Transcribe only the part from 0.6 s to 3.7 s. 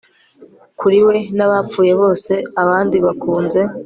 Kuri we nabapfuye bose abandi bakunze